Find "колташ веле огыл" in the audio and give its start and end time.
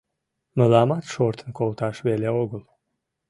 1.57-2.63